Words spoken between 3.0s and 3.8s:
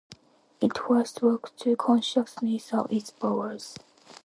powers.